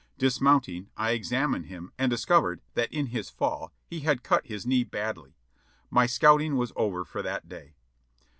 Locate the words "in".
2.91-3.07